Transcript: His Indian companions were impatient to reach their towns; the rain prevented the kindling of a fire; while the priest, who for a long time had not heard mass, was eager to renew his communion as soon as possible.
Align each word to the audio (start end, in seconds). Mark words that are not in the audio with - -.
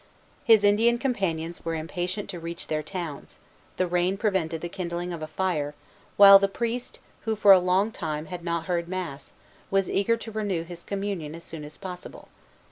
His 0.43 0.63
Indian 0.63 0.97
companions 0.97 1.63
were 1.63 1.75
impatient 1.75 2.27
to 2.31 2.39
reach 2.39 2.69
their 2.69 2.81
towns; 2.81 3.37
the 3.77 3.85
rain 3.85 4.17
prevented 4.17 4.61
the 4.61 4.67
kindling 4.67 5.13
of 5.13 5.21
a 5.21 5.27
fire; 5.27 5.75
while 6.17 6.39
the 6.39 6.47
priest, 6.47 6.97
who 7.25 7.35
for 7.35 7.51
a 7.51 7.59
long 7.59 7.91
time 7.91 8.25
had 8.25 8.43
not 8.43 8.65
heard 8.65 8.87
mass, 8.87 9.33
was 9.69 9.87
eager 9.91 10.17
to 10.17 10.31
renew 10.31 10.63
his 10.63 10.81
communion 10.81 11.35
as 11.35 11.43
soon 11.43 11.63
as 11.63 11.77
possible. 11.77 12.29